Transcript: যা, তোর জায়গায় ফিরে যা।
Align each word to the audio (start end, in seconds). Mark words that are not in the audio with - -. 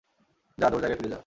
যা, 0.57 0.67
তোর 0.69 0.79
জায়গায় 0.79 0.97
ফিরে 0.97 1.09
যা। 1.09 1.19